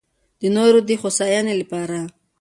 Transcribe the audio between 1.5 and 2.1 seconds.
لپاره